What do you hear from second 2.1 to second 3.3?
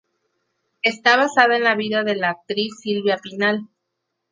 la actriz Silvia